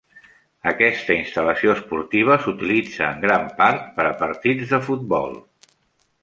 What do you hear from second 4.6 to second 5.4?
de futbol.